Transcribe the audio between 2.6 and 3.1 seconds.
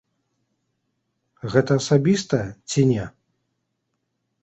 ці не?